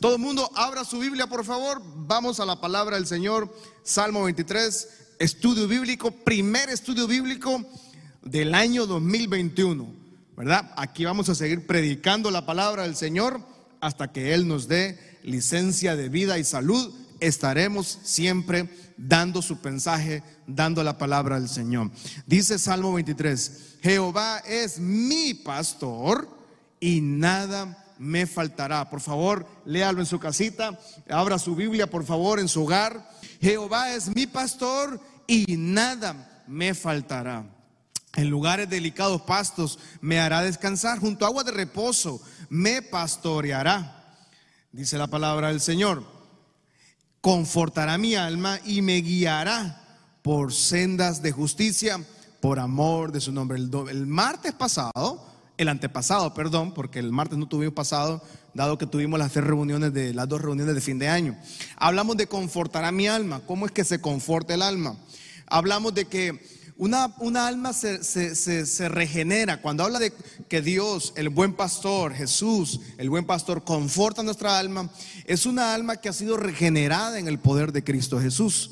[0.00, 1.82] Todo el mundo abra su Biblia, por favor.
[1.94, 3.54] Vamos a la palabra del Señor.
[3.82, 4.88] Salmo 23,
[5.18, 7.62] estudio bíblico, primer estudio bíblico
[8.22, 9.86] del año 2021.
[10.38, 10.72] ¿Verdad?
[10.78, 13.42] Aquí vamos a seguir predicando la palabra del Señor
[13.82, 16.94] hasta que Él nos dé licencia de vida y salud.
[17.20, 21.90] Estaremos siempre dando su mensaje, dando la palabra al Señor.
[22.24, 26.26] Dice Salmo 23, Jehová es mi pastor
[26.80, 28.88] y nada me faltará.
[28.88, 33.10] Por favor, léalo en su casita, abra su Biblia, por favor, en su hogar.
[33.42, 37.44] Jehová es mi pastor y nada me faltará.
[38.16, 44.18] En lugares delicados pastos me hará descansar, junto a agua de reposo me pastoreará.
[44.72, 46.02] Dice la palabra del Señor.
[47.20, 52.02] Confortará mi alma y me guiará por sendas de justicia,
[52.40, 53.58] por amor de su nombre.
[53.58, 55.29] El, el martes pasado
[55.60, 58.22] el antepasado, perdón, porque el martes no tuvimos pasado,
[58.54, 61.36] dado que tuvimos las tres reuniones de las dos reuniones de fin de año.
[61.76, 63.42] Hablamos de confortar a mi alma.
[63.46, 64.96] ¿Cómo es que se conforta el alma?
[65.46, 66.40] Hablamos de que
[66.78, 69.60] una, una alma se, se, regenera.
[69.60, 70.14] Cuando habla de
[70.48, 74.90] que Dios, el buen pastor, Jesús, el buen pastor, conforta nuestra alma,
[75.26, 78.70] es una alma que ha sido regenerada en el poder de Cristo Jesús.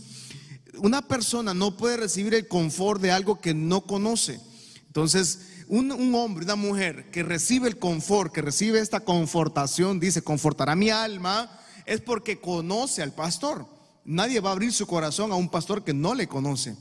[0.78, 4.40] Una persona no puede recibir el confort de algo que no conoce.
[4.86, 10.74] Entonces, un, hombre, una mujer que recibe el confort, que recibe esta confortación, dice, confortará
[10.74, 11.50] mi alma,
[11.86, 13.66] es porque conoce al pastor.
[14.04, 16.76] Nadie va a abrir su corazón a un pastor que no le conoce.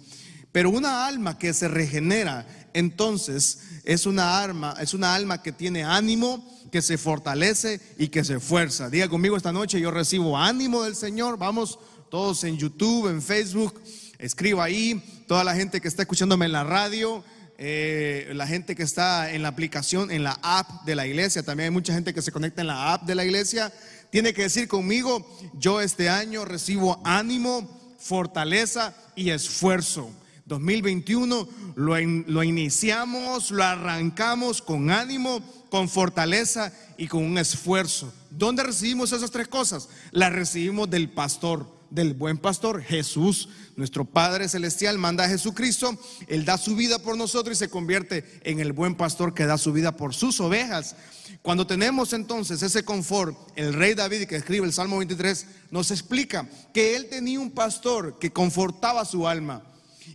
[0.52, 5.84] Pero una alma que se regenera, entonces es una alma, es una alma que tiene
[5.84, 8.90] ánimo, que se fortalece y que se esfuerza.
[8.90, 11.38] Diga conmigo esta noche, yo recibo ánimo del Señor.
[11.38, 11.80] Vamos
[12.10, 13.82] todos en YouTube, en Facebook,
[14.18, 17.24] escriba ahí, toda la gente que está escuchándome en la radio,
[17.60, 21.66] eh, la gente que está en la aplicación, en la app de la iglesia, también
[21.66, 23.74] hay mucha gente que se conecta en la app de la iglesia,
[24.12, 30.12] tiene que decir conmigo, yo este año recibo ánimo, fortaleza y esfuerzo.
[30.46, 38.14] 2021 lo, lo iniciamos, lo arrancamos con ánimo, con fortaleza y con un esfuerzo.
[38.30, 39.90] ¿Dónde recibimos esas tres cosas?
[40.12, 46.46] Las recibimos del pastor del buen pastor, Jesús, nuestro Padre Celestial, manda a Jesucristo, Él
[46.46, 49.74] da su vida por nosotros y se convierte en el buen pastor que da su
[49.74, 50.96] vida por sus ovejas.
[51.42, 56.48] Cuando tenemos entonces ese confort, el rey David que escribe el Salmo 23 nos explica
[56.74, 59.64] que Él tenía un pastor que confortaba su alma.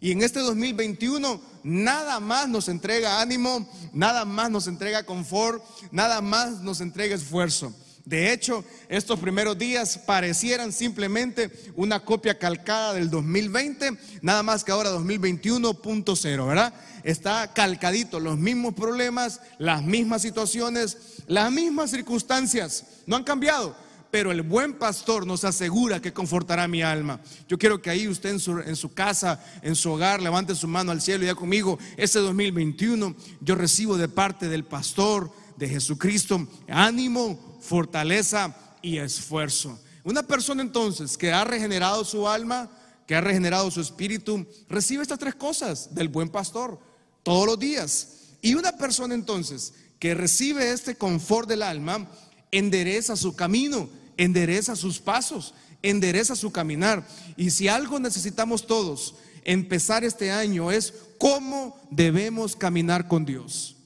[0.00, 6.20] Y en este 2021 nada más nos entrega ánimo, nada más nos entrega confort, nada
[6.20, 7.72] más nos entrega esfuerzo.
[8.04, 14.72] De hecho, estos primeros días parecieran simplemente una copia calcada del 2020, nada más que
[14.72, 16.74] ahora 2021.0, ¿verdad?
[17.04, 20.96] Está calcadito, los mismos problemas, las mismas situaciones,
[21.28, 23.76] las mismas circunstancias, no han cambiado,
[24.10, 27.20] pero el buen pastor nos asegura que confortará mi alma.
[27.48, 30.66] Yo quiero que ahí usted en su, en su, casa, en su hogar, levante su
[30.66, 35.69] mano al cielo y diga conmigo, este 2021 yo recibo de parte del pastor, de
[35.69, 39.80] Jesucristo, ánimo, fortaleza y esfuerzo.
[40.04, 42.70] Una persona entonces que ha regenerado su alma,
[43.06, 46.78] que ha regenerado su espíritu, recibe estas tres cosas del buen pastor
[47.22, 48.08] todos los días.
[48.42, 52.10] Y una persona entonces que recibe este confort del alma,
[52.50, 57.08] endereza su camino, endereza sus pasos, endereza su caminar.
[57.38, 63.76] Y si algo necesitamos todos empezar este año es cómo debemos caminar con Dios.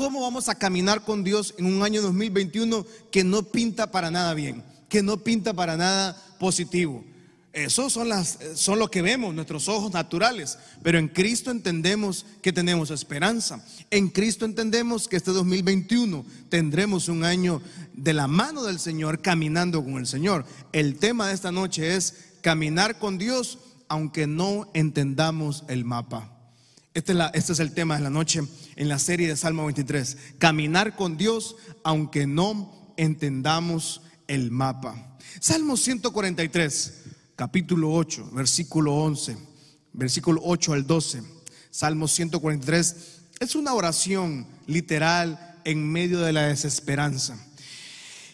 [0.00, 4.32] ¿Cómo vamos a caminar con Dios en un año 2021 que no pinta para nada
[4.32, 7.04] bien, que no pinta para nada positivo?
[7.52, 10.56] Eso son, las, son lo que vemos, nuestros ojos naturales.
[10.82, 13.62] Pero en Cristo entendemos que tenemos esperanza.
[13.90, 17.60] En Cristo entendemos que este 2021 tendremos un año
[17.92, 20.46] de la mano del Señor, caminando con el Señor.
[20.72, 26.39] El tema de esta noche es caminar con Dios aunque no entendamos el mapa.
[26.92, 28.42] Este, este es, el tema de la noche
[28.74, 30.16] en la serie de Salmo 23.
[30.38, 35.16] Caminar con Dios aunque no entendamos el mapa.
[35.38, 37.02] Salmo 143,
[37.36, 39.36] capítulo 8, versículo 11,
[39.92, 41.22] versículo 8 al 12.
[41.70, 42.96] Salmo 143
[43.38, 47.38] es una oración literal en medio de la desesperanza.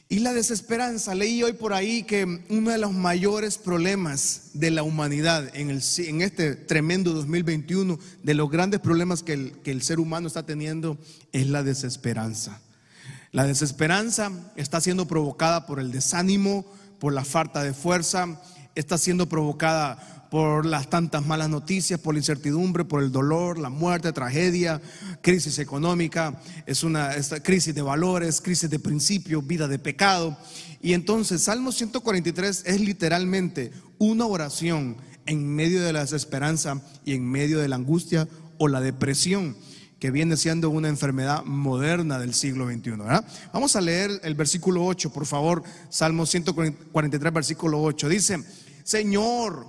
[0.09, 4.85] Y la desesperanza, leí hoy por ahí que uno de los mayores problemas de la
[4.85, 9.83] humanidad en, el, en este tremendo 2021, de los grandes problemas que el, que el
[9.83, 10.97] ser humano está teniendo,
[11.33, 12.61] es la desesperanza.
[13.33, 16.65] La desesperanza está siendo provocada por el desánimo,
[17.01, 18.41] por la falta de fuerza,
[18.77, 23.71] está siendo provocada por las tantas malas noticias, por la incertidumbre, por el dolor, la
[23.71, 24.81] muerte, tragedia,
[25.23, 27.11] crisis económica, es una
[27.43, 30.37] crisis de valores, crisis de principios, vida de pecado.
[30.83, 34.97] Y entonces Salmo 143 es literalmente una oración
[35.27, 38.29] en medio de la desesperanza y en medio de la angustia
[38.59, 39.57] o la depresión
[39.99, 42.93] que viene siendo una enfermedad moderna del siglo XXI.
[43.53, 48.09] Vamos a leer el versículo 8, por favor, Salmo 143, versículo 8.
[48.09, 48.45] Dice,
[48.85, 49.67] Señor,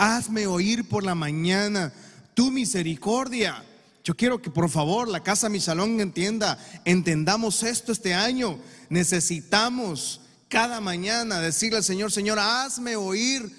[0.00, 1.92] hazme oír por la mañana
[2.32, 3.62] tu misericordia.
[4.02, 8.58] Yo quiero que por favor la casa Mi Salón entienda, entendamos esto este año.
[8.88, 13.54] Necesitamos cada mañana decirle al Señor, Señor, hazme oír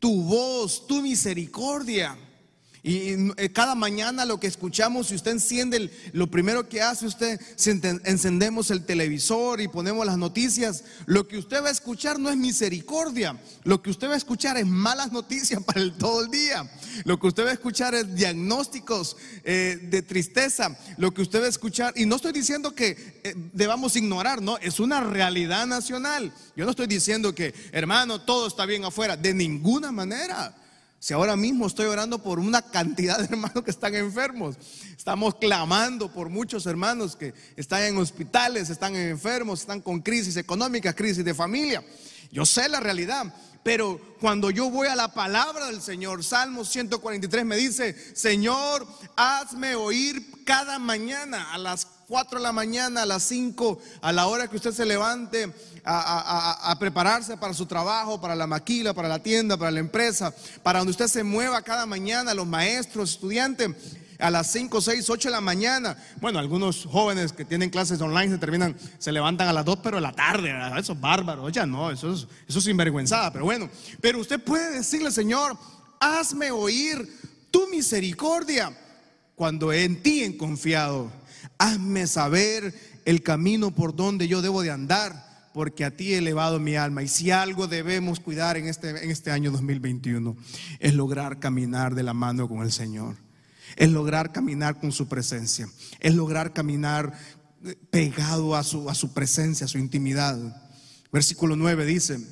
[0.00, 2.18] tu voz, tu misericordia.
[2.82, 7.38] Y eh, cada mañana lo que escuchamos, si usted enciende, lo primero que hace usted,
[7.56, 12.30] si encendemos el televisor y ponemos las noticias, lo que usted va a escuchar no
[12.30, 16.30] es misericordia, lo que usted va a escuchar es malas noticias para el, todo el
[16.30, 16.70] día,
[17.04, 21.46] lo que usted va a escuchar es diagnósticos eh, de tristeza, lo que usted va
[21.46, 26.32] a escuchar, y no estoy diciendo que eh, debamos ignorar, no, es una realidad nacional.
[26.56, 30.56] Yo no estoy diciendo que, hermano, todo está bien afuera, de ninguna manera.
[31.00, 34.56] Si ahora mismo estoy orando por una cantidad de hermanos que están enfermos,
[34.94, 40.92] estamos clamando por muchos hermanos que están en hospitales, están enfermos, están con crisis económica,
[40.92, 41.82] crisis de familia.
[42.30, 47.46] Yo sé la realidad, pero cuando yo voy a la palabra del Señor, Salmo 143
[47.46, 48.86] me dice, Señor,
[49.16, 54.26] hazme oír cada mañana a las 4 de la mañana, a las 5, a la
[54.26, 55.54] hora que usted se levante
[55.84, 60.34] a, prepararse para su trabajo, para la maquila, para la tienda, para la empresa,
[60.64, 63.70] para donde usted se mueva cada mañana, los maestros, estudiantes
[64.18, 65.96] a las 5, 6, 8 de la mañana.
[66.20, 69.98] Bueno, algunos jóvenes que tienen clases online se terminan, se levantan a las 2, pero
[69.98, 70.52] de la tarde.
[70.80, 71.48] Eso es bárbaro.
[71.48, 73.32] Ya no, eso es, eso es sinvergüenzada.
[73.32, 73.70] Pero bueno,
[74.00, 75.56] pero usted puede decirle, Señor,
[76.00, 77.08] hazme oír
[77.52, 78.76] tu misericordia
[79.36, 81.19] cuando en ti he confiado.
[81.60, 82.72] Hazme saber
[83.04, 87.02] el camino por donde yo debo de andar, porque a ti he elevado mi alma.
[87.02, 90.38] Y si algo debemos cuidar en este, en este año 2021,
[90.78, 93.16] es lograr caminar de la mano con el Señor.
[93.76, 95.68] Es lograr caminar con su presencia.
[95.98, 97.12] Es lograr caminar
[97.62, 100.38] eh, pegado a su, a su presencia, a su intimidad.
[101.12, 102.26] Versículo 9 dice,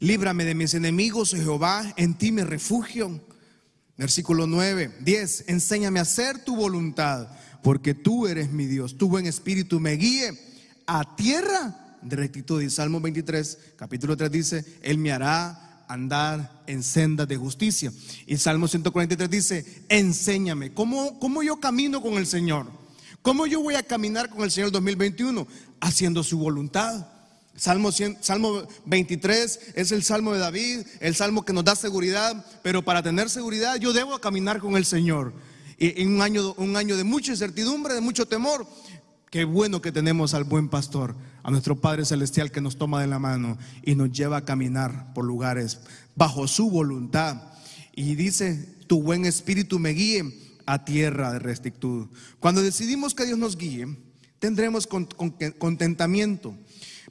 [0.00, 3.20] líbrame de mis enemigos, Jehová, en ti me refugio.
[3.98, 7.28] Versículo 9, 10, enséñame a hacer tu voluntad
[7.62, 8.96] porque tú eres mi Dios.
[8.96, 10.32] Tu buen espíritu me guíe
[10.86, 12.62] a tierra de rectitud.
[12.62, 17.92] Y Salmo 23, capítulo 3 dice, Él me hará andar en sendas de justicia.
[18.26, 22.66] Y Salmo 143 dice, enséñame, ¿cómo, cómo yo camino con el Señor?
[23.22, 25.46] ¿Cómo yo voy a caminar con el Señor 2021?
[25.80, 27.08] Haciendo su voluntad.
[27.56, 27.90] Salmo,
[28.20, 33.02] Salmo 23 es el Salmo de David, el Salmo que nos da seguridad, pero para
[33.02, 35.32] tener seguridad yo debo caminar con el Señor
[35.78, 38.66] en un año, un año de mucha incertidumbre, de mucho temor.
[39.30, 43.06] Qué bueno que tenemos al buen pastor, a nuestro Padre Celestial que nos toma de
[43.06, 45.80] la mano y nos lleva a caminar por lugares
[46.16, 47.42] bajo su voluntad.
[47.94, 50.24] Y dice, tu buen espíritu me guíe
[50.64, 52.08] a tierra de rectitud.
[52.40, 53.86] Cuando decidimos que Dios nos guíe,
[54.38, 56.54] tendremos contentamiento.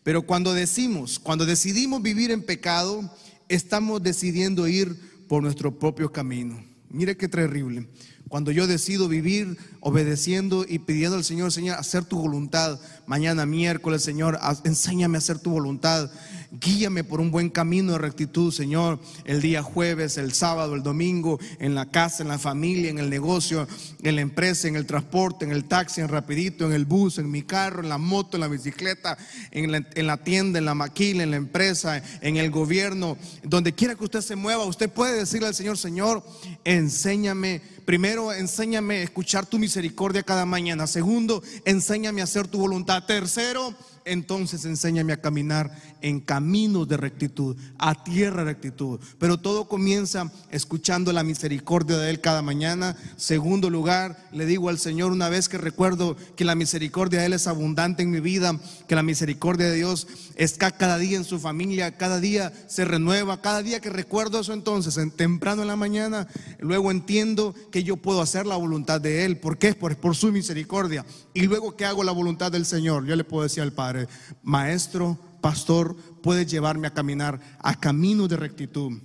[0.04, 3.14] Pero cuando decimos, cuando decidimos vivir en pecado,
[3.50, 4.96] estamos decidiendo ir
[5.28, 6.64] por nuestro propio camino.
[6.90, 7.88] Mire qué terrible.
[8.30, 12.80] Cuando yo decido vivir obedeciendo y pidiendo al Señor, Señor, hacer tu voluntad.
[13.06, 16.10] Mañana miércoles, Señor, enséñame a hacer tu voluntad.
[16.52, 19.00] Guíame por un buen camino de rectitud, Señor.
[19.26, 23.10] El día jueves, el sábado, el domingo, en la casa, en la familia, en el
[23.10, 23.68] negocio,
[24.02, 27.30] en la empresa, en el transporte, en el taxi, en rapidito, en el bus, en
[27.30, 29.18] mi carro, en la moto, en la bicicleta,
[29.52, 33.18] en la, en la tienda, en la maquila, en la empresa, en el gobierno.
[33.44, 36.24] Donde quiera que usted se mueva, usted puede decirle al Señor, Señor,
[36.64, 37.62] enséñame.
[37.86, 40.88] Primero, enséñame a escuchar tu misericordia cada mañana.
[40.88, 43.06] Segundo, enséñame a hacer tu voluntad.
[43.06, 43.74] Tercero,
[44.08, 45.72] entonces enséñame a caminar
[46.02, 49.00] en caminos de rectitud, a tierra de rectitud.
[49.20, 52.96] Pero todo comienza escuchando la misericordia de Él cada mañana.
[53.16, 57.34] Segundo lugar, le digo al Señor una vez que recuerdo que la misericordia de Él
[57.34, 61.40] es abundante en mi vida, que la misericordia de Dios está cada día en su
[61.40, 65.76] familia, cada día se renueva, cada día que recuerdo eso entonces, en, temprano en la
[65.76, 66.28] mañana,
[66.60, 69.38] luego entiendo que yo puedo hacer la voluntad de Él.
[69.38, 69.74] ¿Por qué?
[69.74, 71.06] Por, por su misericordia.
[71.34, 73.97] Y luego que hago la voluntad del Señor, yo le puedo decir al Padre,
[74.44, 79.00] maestro, pastor, puede llevarme a caminar a camino de rectitud.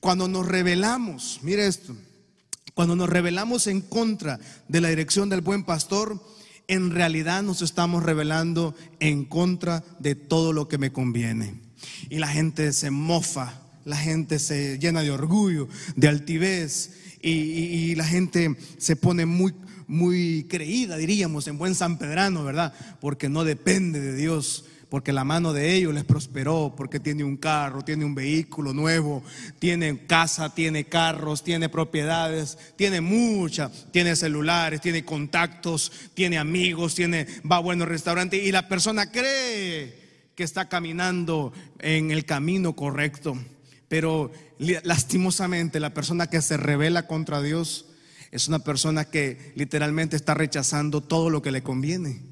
[0.00, 1.94] Cuando nos revelamos, mire esto,
[2.74, 6.22] cuando nos revelamos en contra de la dirección del buen pastor,
[6.68, 11.60] en realidad nos estamos revelando en contra de todo lo que me conviene.
[12.08, 16.92] Y la gente se mofa la gente se llena de orgullo, de altivez
[17.22, 19.54] y la gente se pone muy,
[19.90, 22.72] muy creída, diríamos, en buen sanpedrano, ¿verdad?
[23.00, 27.36] Porque no depende de Dios porque la mano de ellos les prosperó, porque tiene un
[27.36, 29.22] carro, tiene un vehículo nuevo,
[29.60, 37.28] tiene casa, tiene carros, tiene propiedades, tiene mucha, tiene celulares, tiene contactos, tiene amigos, tiene
[37.50, 39.94] va a buenos restaurantes y la persona cree
[40.34, 43.38] que está caminando en el camino correcto.
[43.86, 47.89] Pero lastimosamente la persona que se revela contra Dios
[48.30, 52.30] es una persona que literalmente está rechazando todo lo que le conviene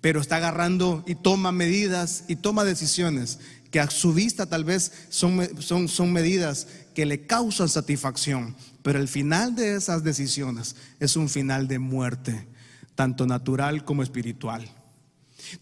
[0.00, 3.38] pero está agarrando y toma medidas y toma decisiones
[3.70, 8.98] que a su vista tal vez son, son, son medidas que le causan satisfacción, pero
[8.98, 12.48] el final de esas decisiones es un final de muerte,
[12.94, 14.68] tanto natural como espiritual.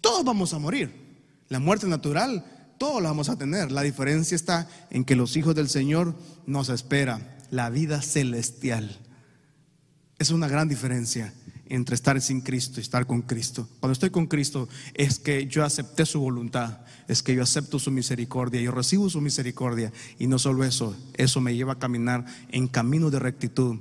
[0.01, 0.91] Todos vamos a morir.
[1.49, 2.45] La muerte natural,
[2.79, 3.73] todos la vamos a tener.
[3.73, 6.15] La diferencia está en que los hijos del Señor
[6.47, 8.99] nos espera la vida celestial.
[10.19, 11.33] Es una gran diferencia
[11.69, 13.69] entre estar sin Cristo y estar con Cristo.
[13.79, 17.91] Cuando estoy con Cristo es que yo acepté su voluntad, es que yo acepto su
[17.91, 22.69] misericordia, yo recibo su misericordia y no solo eso, eso me lleva a caminar en
[22.69, 23.79] camino de rectitud.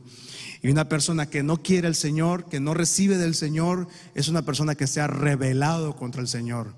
[0.61, 4.43] Y una persona que no quiere al Señor, que no recibe del Señor, es una
[4.43, 6.75] persona que se ha rebelado contra el Señor.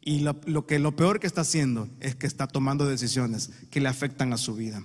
[0.00, 3.88] Y lo, que lo peor que está haciendo es que está tomando decisiones que le
[3.88, 4.82] afectan a su vida.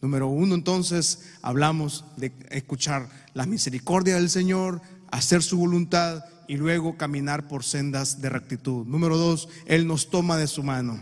[0.00, 6.96] Número uno, entonces, hablamos de escuchar la misericordia del Señor, hacer su voluntad y luego
[6.96, 8.86] caminar por sendas de rectitud.
[8.86, 11.00] Número dos, Él nos toma de su mano.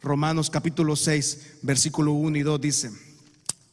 [0.00, 2.90] Romanos capítulo 6, versículo 1 y 2 dice,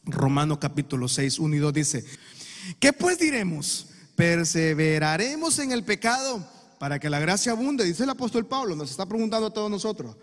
[0.04, 2.04] Romanos capítulo 6, 1 y 2 dice,
[2.80, 3.88] ¿qué pues diremos?
[4.16, 6.46] ¿Perseveraremos en el pecado
[6.78, 7.84] para que la gracia abunde?
[7.84, 10.16] Dice el apóstol Pablo, nos está preguntando a todos nosotros.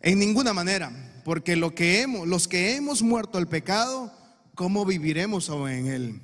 [0.00, 0.92] En ninguna manera,
[1.24, 4.12] porque lo que hemos, los que hemos muerto al pecado,
[4.54, 6.20] ¿cómo viviremos en él?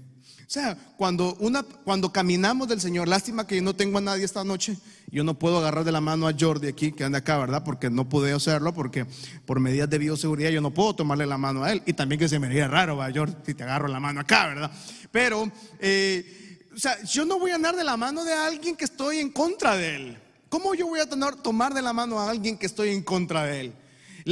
[0.48, 4.24] O sea, cuando, una, cuando caminamos del Señor, lástima que yo no tengo a nadie
[4.24, 4.78] esta noche,
[5.10, 7.64] yo no puedo agarrar de la mano a Jordi aquí, que anda acá, ¿verdad?
[7.64, 9.04] Porque no pude hacerlo, porque
[9.44, 11.82] por medidas de bioseguridad yo no puedo tomarle la mano a él.
[11.84, 13.34] Y también que se me haría raro, ¿verdad, Jordi?
[13.44, 14.70] Si te agarro la mano acá, ¿verdad?
[15.12, 18.86] Pero, eh, o sea, yo no voy a andar de la mano de alguien que
[18.86, 20.18] estoy en contra de él.
[20.48, 23.60] ¿Cómo yo voy a tomar de la mano a alguien que estoy en contra de
[23.60, 23.74] él?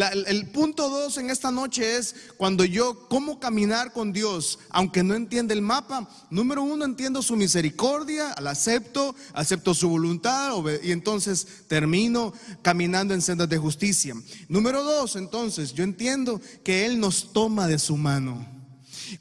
[0.03, 5.15] El, punto dos en esta noche es cuando yo, cómo caminar con Dios, aunque no
[5.15, 6.09] entiende el mapa.
[6.29, 13.23] Número uno, entiendo su misericordia, la acepto, acepto su voluntad y entonces termino caminando en
[13.23, 14.15] sendas de justicia.
[14.49, 18.47] Número dos, entonces, yo entiendo que Él nos toma de su mano.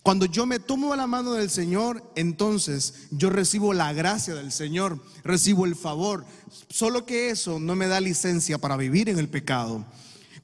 [0.01, 5.01] Cuando yo me tomo la mano del Señor, entonces yo recibo la gracia del Señor,
[5.23, 6.25] recibo el favor.
[6.69, 9.85] Solo que eso no me da licencia para vivir en el pecado.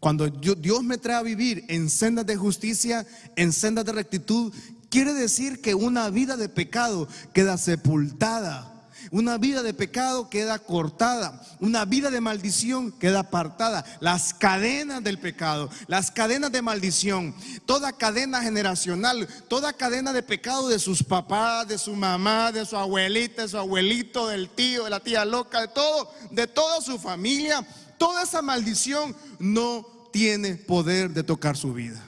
[0.02, 3.06] Cuando Dios me trae a vivir en sendas de justicia,
[3.36, 4.52] en sendas de rectitud,
[4.90, 8.68] quiere decir que una vida de pecado queda sepultada.
[9.12, 11.40] Una vida de pecado queda cortada.
[11.60, 13.86] Una vida de maldición queda apartada.
[14.00, 17.36] Las cadenas del pecado, las cadenas de maldición,
[17.68, 22.76] toda cadena generacional, toda cadena de pecado de sus papás, de su mamá, de su
[22.76, 26.98] abuelita, de su abuelito, del tío, de la tía loca, de todo, de toda su
[26.98, 27.64] familia,
[28.02, 32.04] toda esa maldición no tiene poder de tocar su vida.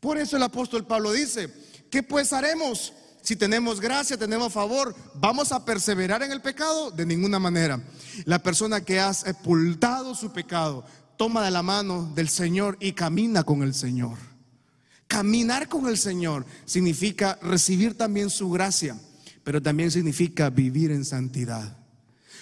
[0.00, 1.48] Por eso el apóstol Pablo dice,
[1.92, 2.92] ¿qué pues haremos?
[3.22, 6.90] Si tenemos gracia, tenemos favor, ¿vamos a perseverar en el pecado?
[6.90, 7.80] De ninguna manera.
[8.24, 10.84] La persona que ha sepultado su pecado,
[11.16, 14.18] toma de la mano del Señor y camina con el Señor.
[15.06, 18.98] Caminar con el Señor significa recibir también su gracia,
[19.44, 21.85] pero también significa vivir en santidad.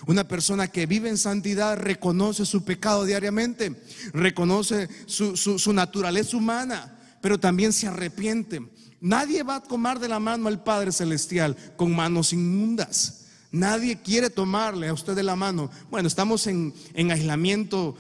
[0.07, 3.75] Una persona que vive en santidad reconoce su pecado diariamente,
[4.13, 8.63] reconoce su, naturaleza humana, pero también se arrepiente.
[9.01, 13.27] Nadie va a tomar de la mano al Padre Celestial con manos inmundas.
[13.51, 15.71] Nadie quiere tomarle a usted de la mano.
[15.91, 17.97] Bueno, estamos en, en aislamiento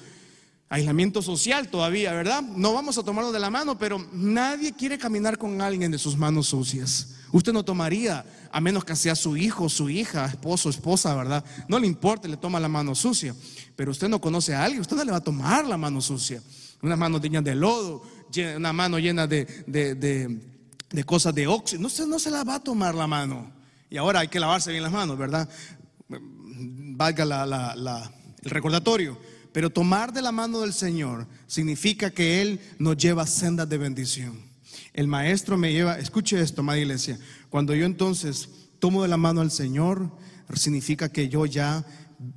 [0.68, 2.42] aislamiento social todavía, ¿verdad?
[2.42, 6.16] No vamos a tomarlo de la mano, pero nadie quiere caminar con alguien de sus
[6.16, 7.14] manos sucias.
[7.33, 11.44] Usted no tomaría, a menos que sea su hijo, su hija, esposo, esposa, ¿verdad?
[11.68, 13.35] No le importa, le toma la mano sucia.
[13.75, 16.40] Pero usted no conoce a alguien, usted no le va a tomar la mano sucia.
[16.80, 18.02] Una mano llena de lodo,
[18.56, 21.85] una mano llena de, de, cosas de óxido.
[21.87, 23.50] Usted no se la va a tomar la mano.
[23.90, 25.49] Y ahora hay que lavarse bien las manos, ¿verdad?
[26.09, 27.75] Valga
[28.42, 29.18] el recordatorio.
[29.55, 34.37] Pero tomar de la mano del Señor significa que Él nos lleva sendas de bendición.
[34.93, 37.21] El maestro me lleva, escuche esto, amada iglesia,
[37.51, 38.49] cuando yo entonces
[38.81, 40.11] tomo de la mano al Señor,
[40.55, 41.87] significa que yo ya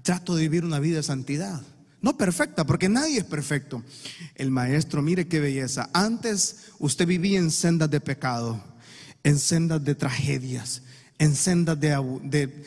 [0.04, 1.64] trato de vivir una vida de santidad.
[2.04, 3.84] No perfecta, porque nadie es perfecto.
[4.36, 5.90] El maestro, mire qué belleza.
[5.94, 8.64] Antes usted vivía en sendas de pecado,
[9.24, 10.84] en sendas de tragedias,
[11.18, 12.64] en sendas de,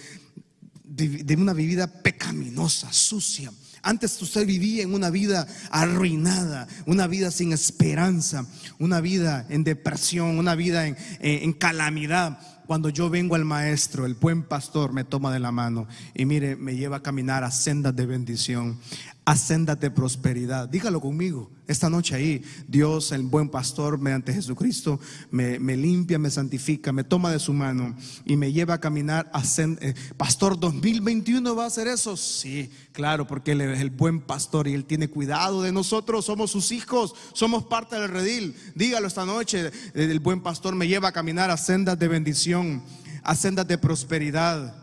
[0.82, 3.52] de, una vida pecaminosa, sucia.
[3.82, 8.46] Antes usted vivía en una vida arruinada, una vida sin esperanza,
[8.78, 12.38] una vida en depresión, una vida en, en, calamidad.
[12.66, 16.56] Cuando yo vengo al maestro, el buen pastor me toma de la mano y mire,
[16.56, 18.78] me lleva a caminar a sendas de bendición,
[19.24, 19.36] a
[19.76, 20.68] de prosperidad.
[20.68, 24.98] Dígalo conmigo, esta noche ahí, Dios, el buen pastor, mediante Jesucristo,
[25.30, 29.42] me, limpia, me santifica, me toma de su mano y me lleva a caminar a.
[29.80, 32.16] Eh, pastor, 2021 va a hacer eso.
[32.16, 36.50] Sí, claro, porque Él es el buen pastor y Él tiene cuidado de nosotros, somos
[36.50, 38.54] sus hijos, somos parte del redil.
[38.74, 42.82] Dígalo esta noche, el buen pastor me lleva a caminar a sendas de bendición,
[43.22, 44.74] a sendas de prosperidad,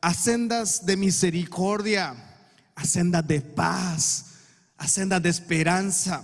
[0.00, 2.25] a sendas de misericordia
[2.76, 4.26] a sendas de paz,
[4.78, 6.22] a sendas de esperanza.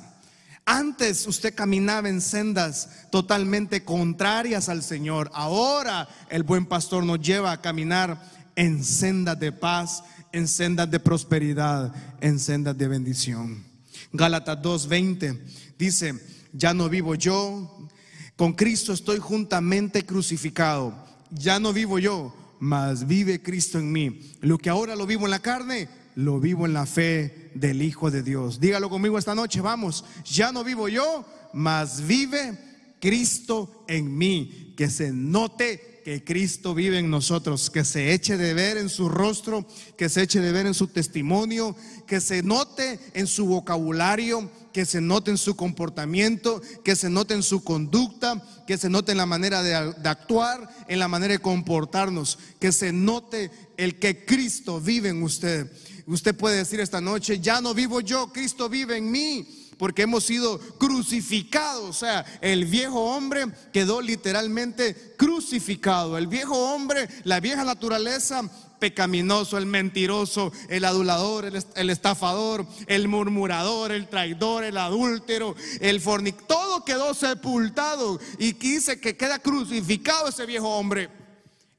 [0.64, 5.30] Antes usted caminaba en sendas totalmente contrarias al Señor.
[5.34, 8.22] Ahora el buen pastor nos lleva a caminar
[8.54, 13.64] en sendas de paz, en sendas de prosperidad, en sendas de bendición.
[14.12, 15.40] Gálatas 2:20
[15.78, 16.14] dice,
[16.52, 17.88] ya no vivo yo,
[18.36, 20.94] con Cristo estoy juntamente crucificado.
[21.30, 24.36] Ya no vivo yo, mas vive Cristo en mí.
[24.40, 28.10] Lo que ahora lo vivo en la carne, lo vivo en la fe del Hijo
[28.10, 28.60] de Dios.
[28.60, 32.58] Dígalo conmigo esta noche, vamos, ya no vivo yo, mas vive
[33.00, 34.74] Cristo en mí.
[34.76, 39.08] Que se note que Cristo vive en nosotros, que se eche de ver en su
[39.08, 39.66] rostro,
[39.96, 41.76] que se eche de ver en su testimonio,
[42.06, 47.34] que se note en su vocabulario, que se note en su comportamiento, que se note
[47.34, 51.38] en su conducta, que se note en la manera de, actuar, en la manera de
[51.38, 55.70] comportarnos, que se note el que Cristo vive en usted.
[56.06, 59.46] Usted puede decir esta noche, ya no vivo yo, Cristo vive en mí,
[59.78, 61.84] porque hemos sido crucificados.
[61.84, 66.18] O sea, el viejo hombre quedó literalmente crucificado.
[66.18, 68.48] El viejo hombre, la vieja naturaleza
[68.82, 71.44] pecaminoso, el mentiroso, el adulador,
[71.76, 78.98] el, estafador, el murmurador, el traidor, el adúltero, el fornic, todo quedó sepultado y dice
[78.98, 81.21] que queda crucificado ese viejo hombre.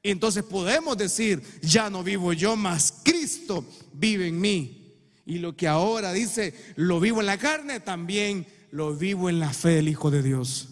[0.04, 3.64] Y entonces podemos decir, ya no vivo yo, más Cristo
[3.94, 4.92] vive en mí.
[5.24, 9.54] Y lo que ahora dice, lo vivo en la carne, también lo vivo en la
[9.54, 10.68] fe del Hijo de Dios.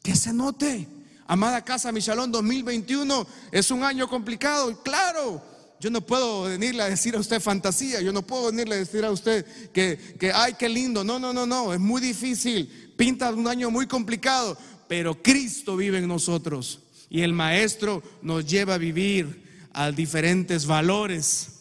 [0.00, 0.86] Que se note.
[1.26, 5.42] Amada Casa Michalón 2021 es un año complicado, claro.
[5.80, 9.04] Yo no puedo venirle a decir a usted fantasía, yo no puedo venirle a decir
[9.04, 11.02] a usted que, que ay, qué lindo.
[11.02, 12.92] No, no, no, no, es muy difícil.
[12.96, 16.82] Pinta un año muy complicado, pero Cristo vive en nosotros.
[17.10, 19.42] Y el maestro nos lleva a vivir
[19.72, 21.57] a diferentes valores,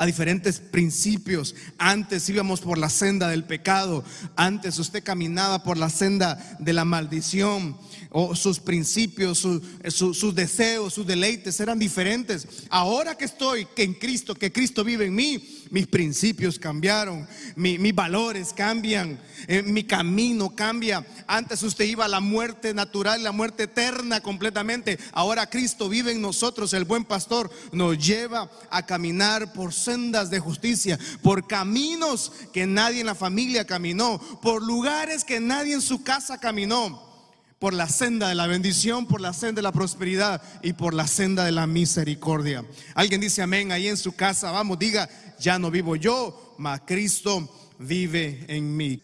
[0.00, 1.54] a diferentes principios.
[1.76, 4.02] Antes íbamos por la senda del pecado,
[4.34, 7.76] antes usted caminaba por la senda de la maldición
[8.08, 12.48] o sus principios, sus deseos, sus deleites eran diferentes.
[12.70, 17.94] Ahora que estoy que en Cristo, que Cristo vive en mí, mis principios cambiaron, mis
[17.94, 21.06] valores cambian, eh, mi camino cambia.
[21.26, 24.98] Antes usted iba a la muerte natural, la muerte eterna completamente.
[25.12, 30.38] Ahora Cristo vive en nosotros, el buen pastor nos lleva a caminar por sendas de
[30.38, 36.02] justicia, por caminos que nadie en la familia caminó, por lugares que nadie en su
[36.04, 37.10] casa caminó
[37.58, 41.06] por la senda de la bendición, por la senda de la prosperidad y por la
[41.06, 42.64] senda de la misericordia.
[42.94, 47.48] Alguien dice amén ahí en su casa, vamos, diga, ya no vivo yo, mas Cristo
[47.78, 49.02] vive en mí.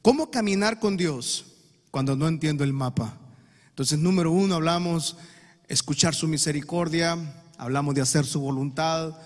[0.00, 1.46] ¿Cómo caminar con Dios
[1.90, 3.18] cuando no entiendo el mapa?
[3.70, 5.16] Entonces, número uno, hablamos
[5.68, 7.18] escuchar su misericordia,
[7.58, 9.18] hablamos de hacer su voluntad,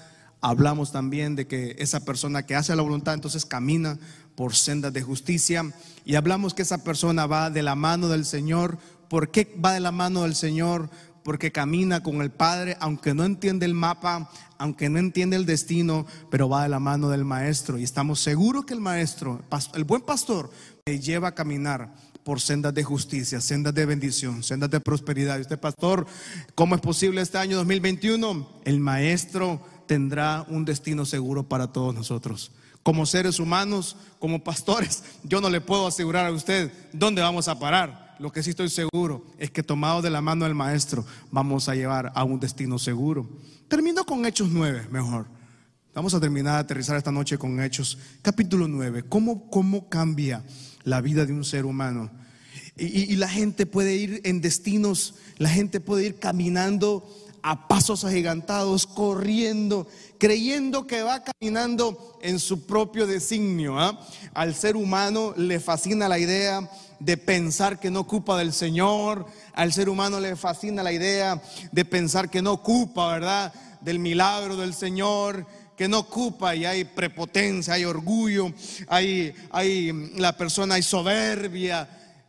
[0.42, 3.98] hablamos también de que esa persona que hace la voluntad entonces camina
[4.34, 5.72] por sendas de justicia
[6.04, 8.76] y hablamos que esa persona va de la mano del Señor.
[9.08, 10.90] ¿Por qué va de la mano del Señor?
[11.22, 14.28] Porque camina con el Padre, aunque no entiende el mapa,
[14.58, 17.78] aunque no entiende el destino, pero va de la mano del Maestro.
[17.78, 19.42] Y estamos seguros que el Maestro,
[19.74, 20.50] el buen pastor,
[20.84, 25.38] me lleva a caminar por sendas de justicia, sendas de bendición, sendas de prosperidad.
[25.38, 26.06] Y usted, pastor,
[26.54, 28.62] ¿cómo es posible este año 2021?
[28.64, 29.60] El Maestro
[29.92, 32.50] tendrá un destino seguro para todos nosotros
[32.82, 37.58] como seres humanos, como pastores, yo no le puedo asegurar a usted dónde vamos a
[37.58, 38.16] parar.
[38.18, 41.74] Lo que sí estoy seguro es que tomados de la mano del maestro vamos a
[41.74, 43.28] llevar a un destino seguro.
[43.68, 45.26] Termino con Hechos 9, mejor.
[45.94, 49.04] Vamos a terminar de aterrizar esta noche con Hechos, capítulo 9.
[49.10, 50.42] ¿Cómo, cómo cambia
[50.84, 52.10] la vida de un ser humano?
[52.78, 57.06] Y, y la gente puede ir en destinos, la gente puede ir caminando
[57.42, 63.78] a pasos agigantados, corriendo, creyendo que va caminando en su propio designio.
[63.78, 63.98] ¿ah?
[64.32, 69.72] Al ser humano le fascina la idea de pensar que no ocupa del Señor, al
[69.72, 73.52] ser humano le fascina la idea de pensar que no ocupa, ¿verdad?
[73.80, 75.44] Del milagro del Señor,
[75.76, 78.52] que no ocupa y hay prepotencia, hay orgullo,
[78.86, 81.88] hay, hay la persona, hay soberbia.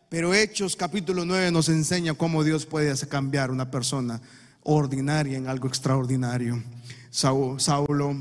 [0.09, 4.19] Pero Hechos capítulo 9 nos enseña cómo Dios puede cambiar una persona
[4.63, 6.63] ordinaria en algo extraordinario.
[7.11, 8.15] Saulo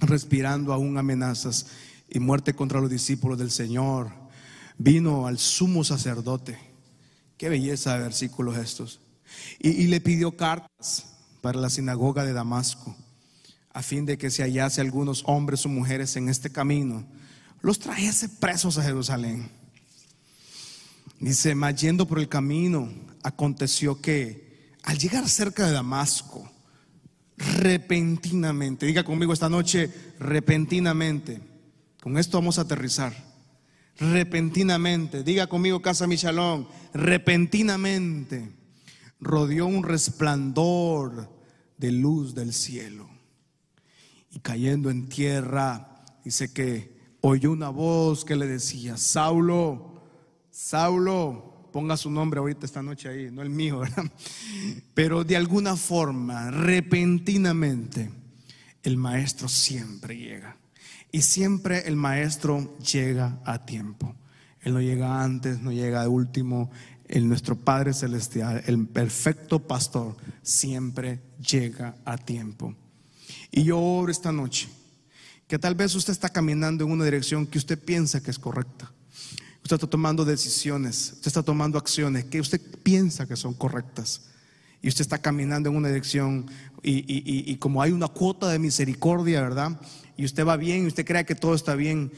[0.00, 1.66] respirando aún amenazas
[2.08, 4.10] y muerte contra los discípulos del Señor.
[4.76, 6.58] Vino al sumo sacerdote.
[7.36, 9.00] Qué belleza de versículos estos.
[9.58, 11.06] Y, y le pidió cartas
[11.40, 12.96] para la sinagoga de Damasco,
[13.72, 17.04] a fin de que se hallase algunos hombres o mujeres en este camino,
[17.60, 19.50] los trajese presos a Jerusalén.
[21.20, 22.88] Dice, mas yendo por el camino,
[23.22, 24.47] aconteció que
[24.82, 26.50] al llegar cerca de Damasco,
[27.36, 31.40] repentinamente, diga conmigo esta noche, repentinamente,
[32.02, 33.12] con esto vamos a aterrizar,
[33.98, 38.52] repentinamente, diga conmigo Casa Michalón, repentinamente,
[39.20, 41.30] rodeó un resplandor
[41.76, 43.08] de luz del cielo.
[44.30, 50.02] Y cayendo en tierra, dice que oyó una voz que le decía, Saulo,
[50.50, 54.04] Saulo, ponga su nombre ahorita esta noche ahí, no el mío, ¿verdad?
[54.94, 58.10] Pero de alguna forma, repentinamente,
[58.82, 60.56] el maestro siempre llega.
[61.10, 64.14] Y siempre el maestro llega a tiempo.
[64.60, 66.70] Él no llega antes, no llega de último.
[67.06, 72.74] El nuestro Padre Celestial, el perfecto pastor, siempre llega a tiempo.
[73.50, 74.68] Y yo oro esta noche
[75.46, 78.92] que tal vez usted está caminando en una dirección que usted piensa que es correcta.
[79.68, 84.22] Usted está tomando decisiones, usted está tomando acciones que usted piensa que son correctas.
[84.80, 86.46] Y usted está caminando en una dirección
[86.82, 89.78] y, como hay una cuota de misericordia, ¿verdad?
[90.16, 92.10] Y usted va bien y usted cree que todo está bien.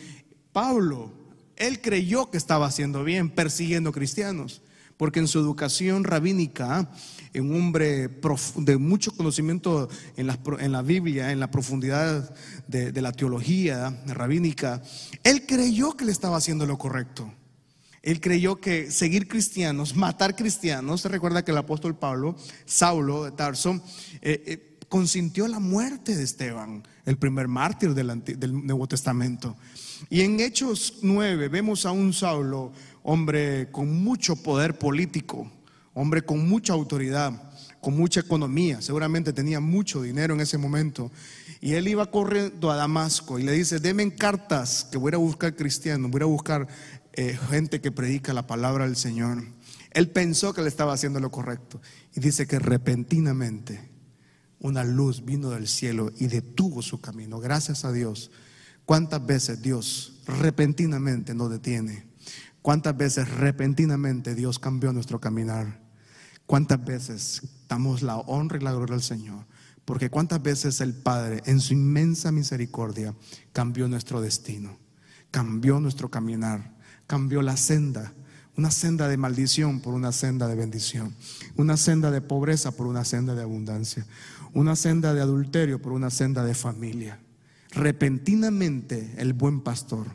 [0.53, 1.11] Pablo,
[1.57, 4.63] él creyó que estaba haciendo bien, persiguiendo cristianos,
[4.97, 6.89] porque en su educación rabínica,
[7.33, 8.21] en un hombre
[8.59, 12.33] de mucho conocimiento en la, en la Biblia, en la profundidad
[12.69, 14.81] de, de la teología rabínica,
[15.25, 17.35] él creyó que le estaba haciendo lo correcto.
[18.03, 22.35] Él creyó que seguir cristianos, matar cristianos, se recuerda que el apóstol Pablo,
[22.65, 23.81] Saulo de Tarso,
[24.23, 29.57] eh, eh, consintió la muerte de Esteban, el primer mártir del, Nuevo Testamento.
[30.09, 35.51] Y en Hechos 9 vemos a un Saulo, hombre con mucho poder político,
[35.93, 41.11] hombre con mucha autoridad, con mucha economía, seguramente tenía mucho dinero en ese momento.
[41.63, 45.55] Y él iba corriendo a Damasco y le dice, denme cartas que voy a buscar
[45.55, 46.67] cristianos, voy a buscar
[47.13, 49.43] eh, gente que predica la palabra del Señor.
[49.93, 51.81] Él pensó que le estaba haciendo lo correcto.
[52.15, 53.91] Y dice que repentinamente
[54.61, 57.41] una luz vino del cielo y detuvo su camino.
[57.41, 58.31] Gracias a Dios.
[58.85, 62.09] ¿Cuántas veces Dios repentinamente nos detiene?
[62.63, 65.81] ¿Cuántas veces repentinamente Dios cambió nuestro caminar?
[66.47, 69.47] ¿Cuántas veces damos la honra y la gloria al Señor?
[69.85, 73.15] Porque cuántas veces el Padre, en su inmensa misericordia,
[73.53, 74.79] cambió nuestro destino,
[75.31, 76.77] cambió nuestro caminar
[77.11, 78.13] cambió la senda.
[78.57, 81.13] Una senda de maldición por una senda de bendición.
[81.57, 84.07] Una senda de pobreza por una senda de abundancia.
[84.55, 87.19] Una senda de adulterio por una senda de familia.
[87.73, 90.07] Repentinamente el buen pastor,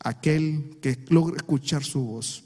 [0.00, 2.44] aquel que logra escuchar su voz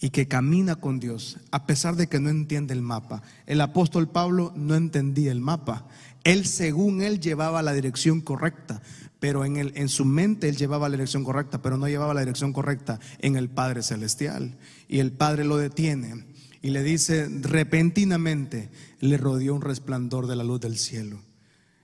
[0.00, 3.22] y que camina con Dios, a pesar de que no entiende el mapa.
[3.44, 5.86] El apóstol Pablo no entendía el mapa.
[6.24, 8.80] Él, según él, llevaba la dirección correcta,
[9.20, 12.20] pero en, el, en su mente él llevaba la dirección correcta, pero no llevaba la
[12.20, 14.58] dirección correcta en el Padre Celestial.
[14.88, 16.24] Y el Padre lo detiene
[16.62, 21.22] y le dice, repentinamente le rodeó un resplandor de la luz del cielo.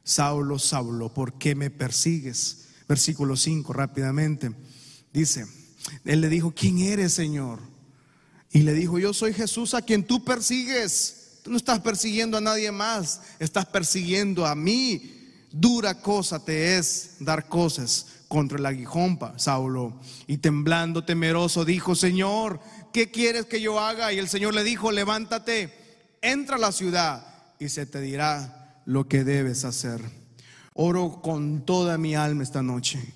[0.03, 2.69] Saulo, Saulo, ¿por qué me persigues?
[2.89, 4.53] Versículo 5, rápidamente.
[5.13, 5.47] Dice,
[6.05, 7.61] él le dijo, ¿quién eres, Señor?
[8.51, 11.41] Y le dijo, yo soy Jesús a quien tú persigues.
[11.43, 15.16] Tú no estás persiguiendo a nadie más, estás persiguiendo a mí
[15.53, 19.95] Dura cosa te es dar cosas contra el aguijón, Saulo.
[20.27, 22.61] Y temblando, temeroso, dijo, Señor,
[22.93, 24.13] ¿qué quieres que yo haga?
[24.13, 25.73] Y el Señor le dijo, levántate,
[26.21, 30.01] entra a la ciudad y se te dirá lo que debes hacer.
[30.75, 33.15] Oro con toda mi alma esta noche.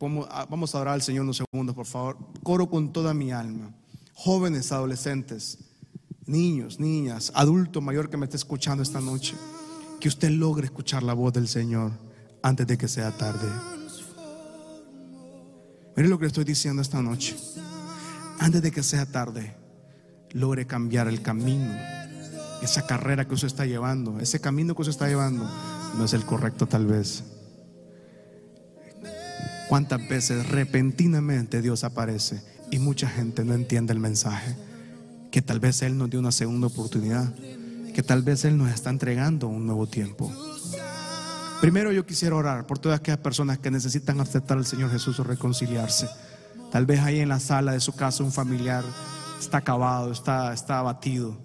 [0.00, 2.16] Vamos a orar al Señor unos segundos, por favor.
[2.42, 3.74] Oro con toda mi alma.
[4.14, 5.58] Jóvenes, adolescentes,
[6.26, 9.34] niños, niñas, adulto mayor que me esté escuchando esta noche
[10.00, 11.92] que usted logre escuchar la voz del Señor
[12.42, 13.48] antes de que sea tarde.
[15.96, 17.36] Mire lo que estoy diciendo esta noche.
[18.38, 19.54] Antes de que sea tarde,
[20.32, 21.74] logre cambiar el camino
[22.62, 25.48] esa carrera que usted está llevando, ese camino que usted está llevando,
[25.96, 27.24] no es el correcto tal vez.
[29.68, 34.56] ¿Cuántas veces repentinamente Dios aparece y mucha gente no entiende el mensaje?
[35.30, 37.34] Que tal vez Él nos dio una segunda oportunidad,
[37.98, 40.32] que tal vez Él nos está entregando un nuevo tiempo.
[41.60, 45.24] Primero yo quisiera orar por todas aquellas personas que necesitan aceptar al Señor Jesús o
[45.24, 46.08] reconciliarse.
[46.70, 48.84] Tal vez ahí en la sala de su casa un familiar
[49.40, 51.36] está acabado, está, está abatido.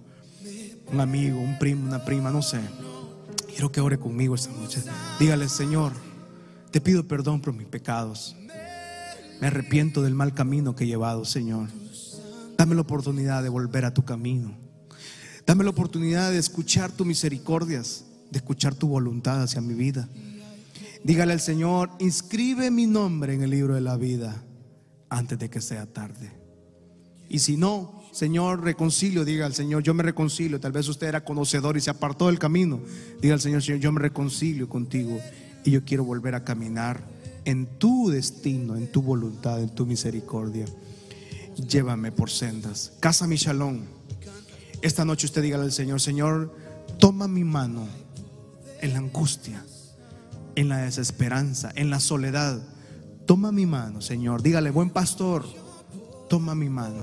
[0.92, 2.60] Un amigo, un primo, una prima, no sé.
[3.48, 4.84] Quiero que ore conmigo esta noche.
[5.20, 5.92] Dígale, Señor,
[6.70, 8.36] te pido perdón por mis pecados.
[9.42, 11.70] Me arrepiento del mal camino que he llevado, Señor.
[12.60, 14.63] Dame la oportunidad de volver a tu camino.
[15.46, 20.10] Dame la oportunidad de escuchar tus misericordias de escuchar tu voluntad hacia mi vida.
[21.04, 24.44] Dígale al Señor, inscribe mi nombre en el libro de la vida
[25.10, 26.32] antes de que sea tarde.
[27.30, 30.60] Y si no, Señor, reconcilio, diga al Señor, yo me reconcilio.
[30.60, 32.80] Tal vez usted era conocedor y se apartó del camino.
[33.22, 35.20] Diga al Señor, Señor, yo me reconcilio contigo
[35.64, 37.04] y yo quiero volver a caminar
[37.46, 40.66] en tu destino, en tu voluntad, en tu misericordia.
[41.56, 42.94] Llévame por sendas.
[43.00, 43.82] Casa mi shalom.
[44.84, 46.54] Esta noche usted dígale al Señor, Señor,
[47.00, 47.88] toma mi mano
[48.82, 49.64] en la angustia,
[50.56, 52.62] en la desesperanza, en la soledad.
[53.26, 54.44] Toma mi mano, Señor.
[54.44, 55.46] Dígale, buen pastor,
[56.28, 57.02] toma mi mano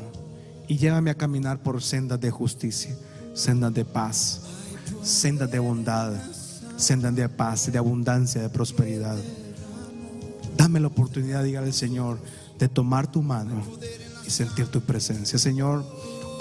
[0.68, 2.94] y llévame a caminar por sendas de justicia,
[3.32, 4.42] sendas de paz,
[5.02, 6.12] sendas de bondad,
[6.76, 9.16] sendas de paz, de abundancia, de prosperidad.
[10.54, 12.18] Dame la oportunidad, dígale Señor,
[12.58, 13.62] de tomar tu mano
[14.26, 15.38] y sentir tu presencia.
[15.38, 15.82] Señor,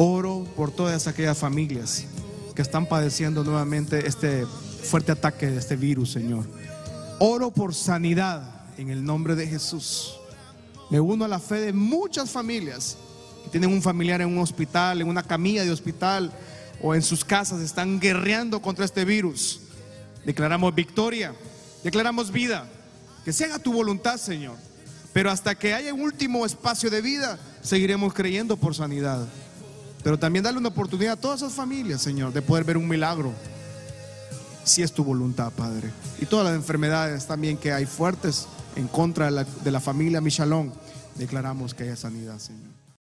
[0.02, 2.06] oro por todas aquellas familias
[2.56, 6.46] que están padeciendo nuevamente este fuerte ataque de este virus, Señor.
[7.20, 8.42] Oro por sanidad
[8.78, 10.14] en el nombre de Jesús.
[10.90, 12.96] Me uno a la fe de muchas familias
[13.44, 16.32] que tienen un familiar en un hospital, en una camilla de hospital
[16.82, 19.60] o en sus casas, están guerreando contra este virus.
[20.26, 21.34] Declaramos victoria,
[21.84, 22.70] declaramos vida.
[23.26, 24.56] Que se haga tu voluntad, Señor.
[25.12, 29.28] Pero hasta que haya un último espacio de vida, seguiremos creyendo por sanidad.
[30.04, 33.34] Pero también darle una oportunidad a todas esas familias, Señor, de poder ver un milagro
[34.64, 35.92] si es tu voluntad, Padre.
[36.20, 40.22] Y todas las enfermedades también que hay fuertes en contra de la, de la familia
[40.22, 40.72] Michalón,
[41.16, 42.69] declaramos que haya sanidad, Señor.